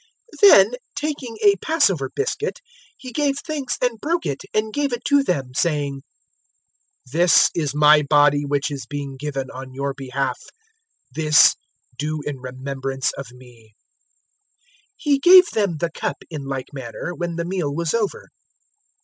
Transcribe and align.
022:019 0.43 0.49
Then, 0.49 0.71
taking 0.95 1.37
a 1.43 1.55
Passover 1.57 2.09
biscuit, 2.15 2.57
He 2.97 3.11
gave 3.11 3.37
thanks 3.37 3.75
and 3.79 3.99
broke 4.01 4.25
it, 4.25 4.41
and 4.51 4.73
gave 4.73 4.91
it 4.93 5.05
to 5.05 5.21
them, 5.21 5.51
saying, 5.53 6.01
"This 7.11 7.51
is 7.53 7.75
my 7.75 8.01
body 8.01 8.43
which 8.43 8.71
is 8.71 8.87
being 8.89 9.15
given 9.15 9.51
on 9.51 9.75
your 9.75 9.93
behalf: 9.95 10.39
this 11.11 11.55
do 11.99 12.19
in 12.25 12.37
remembrance 12.39 13.11
of 13.13 13.31
me." 13.31 13.75
022:020 14.93 14.93
He 14.97 15.19
gave 15.19 15.45
them 15.51 15.77
the 15.77 15.91
cup 15.91 16.17
in 16.31 16.45
like 16.45 16.73
manner, 16.73 17.13
when 17.13 17.35
the 17.35 17.45
meal 17.45 17.71
was 17.71 17.93
over. 17.93 18.29